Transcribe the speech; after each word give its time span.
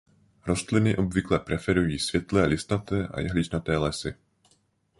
Rostliny 0.45 0.95
obvykle 0.97 1.39
preferují 1.39 1.99
světlé 1.99 2.45
listnaté 2.47 3.07
a 3.07 3.19
jehličnaté 3.19 3.77
lesy. 3.77 4.13